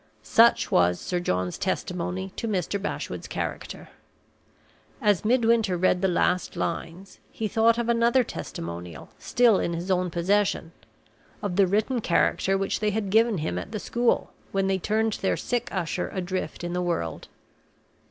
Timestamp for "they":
12.79-12.89, 14.65-14.79